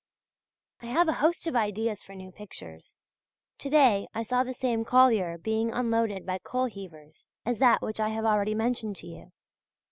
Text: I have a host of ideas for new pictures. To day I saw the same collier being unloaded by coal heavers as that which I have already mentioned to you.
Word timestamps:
I 0.81 0.87
have 0.87 1.07
a 1.07 1.13
host 1.21 1.45
of 1.45 1.55
ideas 1.55 2.01
for 2.01 2.15
new 2.15 2.31
pictures. 2.31 2.97
To 3.59 3.69
day 3.69 4.07
I 4.15 4.23
saw 4.23 4.43
the 4.43 4.51
same 4.51 4.83
collier 4.83 5.37
being 5.37 5.71
unloaded 5.71 6.25
by 6.25 6.39
coal 6.39 6.65
heavers 6.65 7.27
as 7.45 7.59
that 7.59 7.83
which 7.83 7.99
I 7.99 8.09
have 8.09 8.25
already 8.25 8.55
mentioned 8.55 8.95
to 8.95 9.07
you. 9.07 9.31